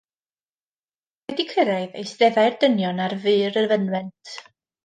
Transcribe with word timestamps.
Wedi 1.27 1.45
cyrraedd, 1.51 1.93
eisteddai'r 2.05 2.57
dynion 2.65 3.05
ar 3.07 3.15
fur 3.27 3.55
y 3.65 3.67
fynwent. 3.75 4.37